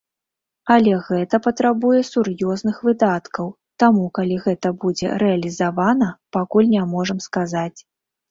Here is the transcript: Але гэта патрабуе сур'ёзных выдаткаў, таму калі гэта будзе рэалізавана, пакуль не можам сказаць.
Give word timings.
Але 0.75 0.93
гэта 1.07 1.39
патрабуе 1.47 1.99
сур'ёзных 2.11 2.79
выдаткаў, 2.87 3.47
таму 3.83 4.07
калі 4.19 4.35
гэта 4.47 4.73
будзе 4.85 5.07
рэалізавана, 5.25 6.07
пакуль 6.39 6.73
не 6.75 6.83
можам 6.95 7.19
сказаць. 7.27 7.79